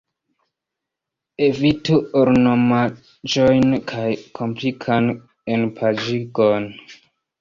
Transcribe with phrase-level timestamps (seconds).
[1.47, 4.07] Evitu ornamaĵojn kaj
[4.41, 5.13] komplikan
[5.57, 6.67] enpaĝigon.